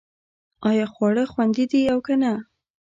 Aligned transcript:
ایا 0.69 0.85
خواړه 0.93 1.23
خوندي 1.31 1.65
دي 1.71 1.81
او 1.91 1.99
که 2.05 2.15
نه 2.21 2.33